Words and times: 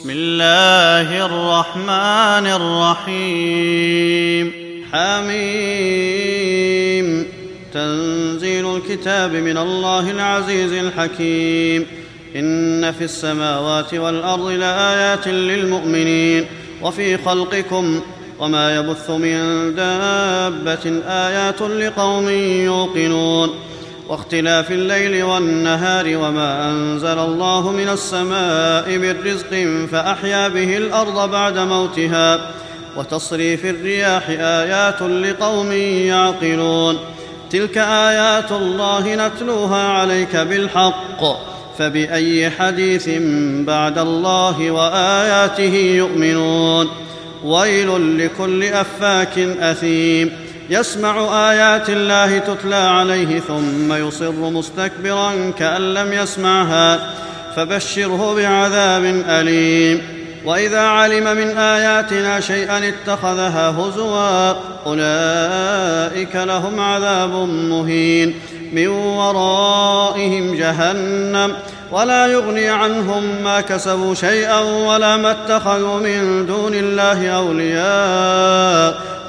بسم 0.00 0.10
الله 0.10 1.26
الرحمن 1.26 2.46
الرحيم. 3.06 4.52
حميم. 4.92 7.26
تنزيل 7.74 8.76
الكتاب 8.76 9.32
من 9.32 9.58
الله 9.58 10.10
العزيز 10.10 10.72
الحكيم. 10.72 11.86
إن 12.36 12.92
في 12.92 13.04
السماوات 13.04 13.94
والأرض 13.94 14.46
لآيات 14.46 15.28
للمؤمنين. 15.28 16.44
وفي 16.82 17.16
خلقكم 17.16 18.00
وما 18.38 18.76
يبث 18.76 19.10
من 19.10 19.74
دابة 19.74 21.00
آيات 21.06 21.62
لقوم 21.62 22.28
يوقنون. 22.64 23.50
واختلاف 24.10 24.70
الليل 24.70 25.22
والنهار 25.22 26.16
وما 26.16 26.70
أنزل 26.70 27.18
الله 27.18 27.70
من 27.70 27.88
السماء 27.88 28.98
من 28.98 29.16
رزق 29.26 29.68
فأحيا 29.92 30.48
به 30.48 30.76
الأرض 30.76 31.30
بعد 31.30 31.58
موتها 31.58 32.40
وتصريف 32.96 33.64
الرياح 33.64 34.28
آيات 34.28 35.02
لقوم 35.02 35.72
يعقلون. 35.72 36.98
تلك 37.50 37.78
آيات 37.78 38.52
الله 38.52 39.14
نتلوها 39.14 39.88
عليك 39.88 40.36
بالحق 40.36 41.22
فبأي 41.78 42.50
حديث 42.50 43.08
بعد 43.66 43.98
الله 43.98 44.70
وآياته 44.70 45.74
يؤمنون؟ 45.74 46.88
ويل 47.44 48.18
لكل 48.18 48.64
أفاك 48.64 49.38
أثيم. 49.38 50.49
يسمع 50.70 51.50
آيات 51.50 51.90
الله 51.90 52.38
تتلى 52.38 52.74
عليه 52.74 53.40
ثم 53.40 53.92
يصر 53.92 54.32
مستكبرا 54.32 55.52
كأن 55.58 55.94
لم 55.94 56.12
يسمعها 56.12 56.98
فبشره 57.56 58.34
بعذاب 58.34 59.04
أليم. 59.28 60.02
وإذا 60.44 60.80
علم 60.80 61.36
من 61.36 61.58
آياتنا 61.58 62.40
شيئا 62.40 62.88
اتخذها 62.88 63.70
هزوا 63.70 64.54
أولئك 64.86 66.36
لهم 66.36 66.80
عذاب 66.80 67.30
مهين. 67.48 68.34
من 68.72 68.88
ورائهم 68.88 70.54
جهنم. 70.54 71.54
ولا 71.92 72.26
يغني 72.26 72.68
عنهم 72.68 73.42
ما 73.44 73.60
كسبوا 73.60 74.14
شيئا 74.14 74.60
ولا 74.60 75.16
ما 75.16 75.30
اتخذوا 75.30 76.00
من 76.00 76.46
دون 76.46 76.74
الله 76.74 77.28
أولياء. 77.28 79.19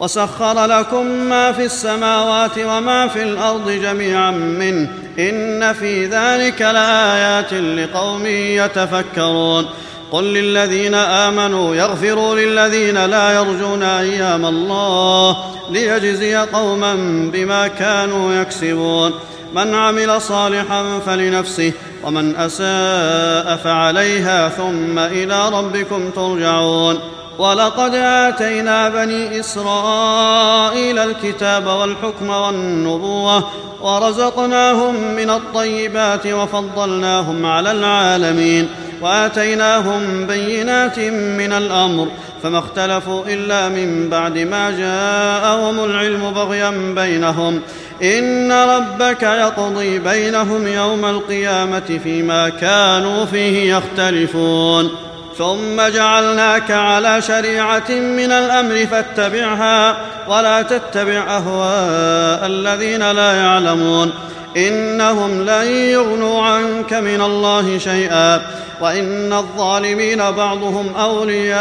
وسخر 0.00 0.66
لكم 0.66 1.06
ما 1.06 1.52
في 1.52 1.64
السماوات 1.64 2.58
وما 2.58 3.08
في 3.08 3.22
الأرض 3.22 3.70
جميعا 3.70 4.30
منه. 4.30 4.88
إن 5.18 5.72
في 5.72 6.06
ذلك 6.06 6.62
لآيات 6.62 7.52
لقوم 7.54 8.26
يتفكرون. 8.26 9.66
قل 10.12 10.24
للذين 10.24 10.94
آمنوا 10.94 11.74
يغفروا 11.74 12.34
للذين 12.34 13.04
لا 13.06 13.34
يرجون 13.34 13.82
أيام 13.82 14.46
الله 14.46 15.36
ليجزي 15.70 16.36
قوما 16.36 16.94
بما 17.32 17.68
كانوا 17.68 18.34
يكسبون. 18.34 19.12
من 19.54 19.74
عمل 19.74 20.20
صالحا 20.20 20.98
فلنفسه 21.06 21.72
ومن 22.04 22.36
أساء 22.36 23.56
فعليها 23.56 24.48
ثم 24.48 24.98
إلى 24.98 25.48
ربكم 25.48 26.10
ترجعون. 26.10 26.98
ولقد 27.38 27.94
آتينا 27.94 28.88
بني 28.88 29.40
إسرائيل 29.40 30.98
الكتاب 30.98 31.66
والحكم 31.66 32.30
والنبوة 32.30 33.44
ورزقناهم 33.80 35.14
من 35.14 35.30
الطيبات 35.30 36.26
وفضلناهم 36.26 37.46
على 37.46 37.70
العالمين 37.70 38.68
وآتيناهم 39.02 40.26
بينات 40.26 40.98
من 41.38 41.52
الأمر 41.52 42.08
فما 42.42 42.58
اختلفوا 42.58 43.24
إلا 43.26 43.68
من 43.68 44.08
بعد 44.10 44.38
ما 44.38 44.70
جاءهم 44.70 45.84
العلم 45.84 46.32
بغيا 46.34 46.70
بينهم 46.70 47.60
إن 48.02 48.52
ربك 48.52 49.22
يقضي 49.22 49.98
بينهم 49.98 50.66
يوم 50.66 51.04
القيامة 51.04 52.00
فيما 52.04 52.48
كانوا 52.48 53.24
فيه 53.24 53.76
يختلفون 53.76 55.07
ثم 55.38 55.88
جعلناك 55.88 56.70
على 56.70 57.22
شريعة 57.22 57.90
من 57.90 58.32
الأمر 58.32 58.86
فاتبعها 58.86 59.96
ولا 60.28 60.62
تتبع 60.62 61.22
أهواء 61.36 62.46
الذين 62.46 63.10
لا 63.12 63.32
يعلمون. 63.36 64.12
إنهم 64.56 65.42
لن 65.42 65.66
يغنوا 65.66 66.42
عنك 66.42 66.92
من 66.92 67.20
الله 67.20 67.78
شيئا 67.78 68.42
وإن 68.80 69.32
الظالمين 69.32 70.30
بعضهم 70.30 70.94
أولياء 71.00 71.58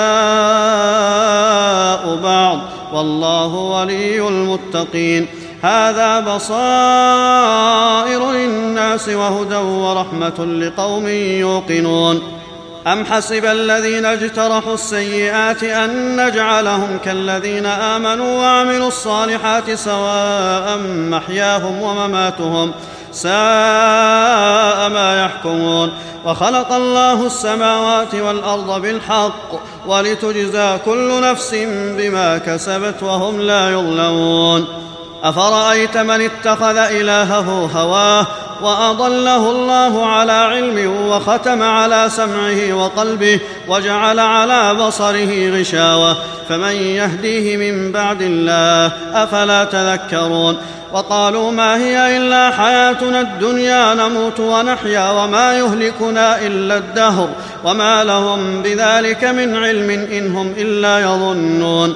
بعض. 2.24 2.60
والله 2.94 3.56
ولي 3.56 4.28
المتقين. 4.28 5.28
هذا 5.62 6.20
بصائر 6.20 6.62
للناس 8.32 9.10
وهدى 9.10 9.56
ورحمة 9.56 10.46
لقوم 10.46 11.08
يوقنون. 11.08 12.37
أم 12.88 13.06
حسب 13.06 13.46
الذين 13.46 14.06
اجترحوا 14.06 14.74
السيئات 14.74 15.64
أن 15.64 16.26
نجعلهم 16.28 16.98
كالذين 17.06 17.66
آمنوا 17.66 18.38
وعملوا 18.40 18.88
الصالحات 18.88 19.72
سواء 19.72 20.78
محياهم 20.88 21.82
ومماتهم 21.82 22.72
ساء 23.12 24.90
ما 24.90 25.26
يحكمون. 25.26 25.92
وخلق 26.26 26.72
الله 26.72 27.26
السماوات 27.26 28.16
والأرض 28.16 28.82
بالحق 28.82 29.52
ولتجزى 29.88 30.78
كل 30.86 31.22
نفس 31.22 31.56
بما 31.72 32.38
كسبت 32.38 33.04
وهم 33.04 33.42
لا 33.42 33.70
يظلمون. 33.70 34.68
أفرأيت 35.24 35.98
من 35.98 36.22
اتخذ 36.22 36.78
إلهه 36.78 37.70
هواه؟ 37.76 38.28
وأضله 38.62 39.52
الله 39.52 40.06
على 40.06 40.32
علم 40.32 41.08
وختم 41.10 41.62
على 41.62 42.06
سمعه 42.10 42.74
وقلبه 42.74 43.40
وجعل 43.68 44.20
على 44.20 44.74
بصره 44.74 45.60
غشاوة 45.60 46.18
فمن 46.50 46.72
يهديه 46.72 47.58
من 47.58 47.92
بعد 47.92 48.22
الله 48.22 48.92
أفلا 49.14 49.64
تذكرون 49.64 50.58
وقالوا 50.94 51.52
ما 51.52 51.78
هي 51.78 52.18
إلا 52.18 52.52
حياتنا 52.52 53.22
الدنيا 53.22 53.94
نموت 53.94 54.40
ونحيا 54.40 55.12
وما 55.12 55.54
يهلكنا 55.54 56.42
إلا 56.42 56.78
الدهر 56.78 57.30
وما 57.64 58.04
لهم 58.04 58.62
بذلك 58.62 59.24
من 59.24 59.56
علم 59.56 59.90
إن 59.90 60.36
هم 60.36 60.54
إلا 60.58 61.00
يظنون 61.00 61.96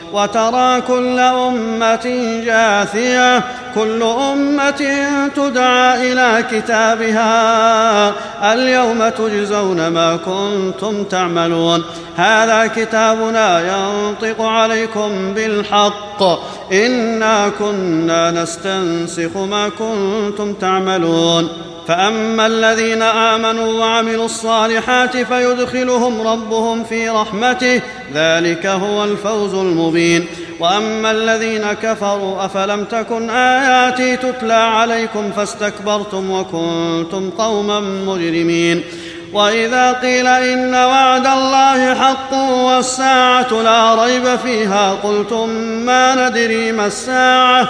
وترى 0.13 0.81
كل 0.81 1.19
أمة 1.19 2.05
جاثية 2.45 3.43
كل 3.75 4.03
أمة 4.03 5.07
تدعى 5.35 6.11
إلى 6.11 6.43
كتابها. 6.51 8.13
اليوم 8.53 9.09
تجزون 9.09 9.87
ما 9.87 10.15
كنتم 10.15 11.03
تعملون. 11.03 11.83
هذا 12.15 12.67
كتابنا 12.67 13.61
ينطق 13.61 14.41
عليكم 14.41 15.33
بالحق. 15.33 16.23
إنا 16.71 17.49
كنا 17.59 18.31
نستنسخ 18.31 19.37
ما 19.37 19.69
كنتم 19.69 20.53
تعملون. 20.53 21.70
فأما 21.91 22.47
الذين 22.47 23.01
آمنوا 23.01 23.79
وعملوا 23.79 24.25
الصالحات 24.25 25.17
فيدخلهم 25.17 26.27
ربهم 26.27 26.83
في 26.83 27.09
رحمته 27.09 27.81
ذلك 28.13 28.65
هو 28.65 29.03
الفوز 29.03 29.53
المبين. 29.53 30.25
وأما 30.59 31.11
الذين 31.11 31.73
كفروا 31.73 32.45
أفلم 32.45 32.83
تكن 32.83 33.29
آياتي 33.29 34.17
تتلى 34.17 34.53
عليكم 34.53 35.31
فاستكبرتم 35.31 36.31
وكنتم 36.31 37.29
قوما 37.29 37.79
مجرمين. 37.79 38.83
وإذا 39.33 39.91
قيل 39.91 40.27
إن 40.27 40.75
وعد 40.75 41.27
الله 41.27 41.95
حق 41.95 42.33
والساعة 42.33 43.61
لا 43.63 44.03
ريب 44.03 44.35
فيها 44.35 44.91
قلتم 45.03 45.49
ما 45.85 46.29
ندري 46.29 46.71
ما 46.71 46.85
الساعة؟ 46.85 47.69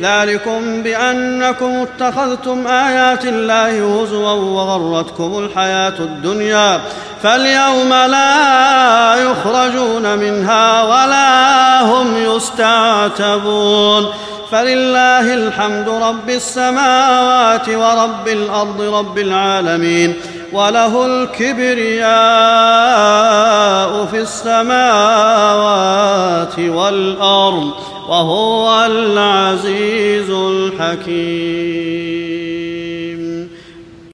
ذلكم 0.00 0.82
بأنكم 0.82 1.86
اتخذتم 1.86 2.66
آيات 2.66 3.24
الله 3.24 4.00
هزوا 4.02 4.32
وغرتكم 4.32 5.38
الحياة 5.38 5.98
الدنيا 5.98 6.80
فاليوم 7.22 7.88
لا 7.88 9.14
يخرجون 9.14 10.18
منها 10.18 10.82
ولا 10.82 11.82
هم 11.82 12.16
يستعتبون 12.16 14.06
فلله 14.50 15.34
الحمد 15.34 15.88
رب 15.88 16.30
السماوات 16.30 17.68
ورب 17.68 18.28
الأرض 18.28 18.80
رب 18.80 19.18
العالمين 19.18 20.14
وله 20.52 21.06
الكبرياء 21.06 22.10
في 24.06 24.20
السماوات 24.20 24.70
والأرض 26.58 27.70
وهو 28.08 28.84
العزيز 28.86 29.89
الحكيم 30.92 32.19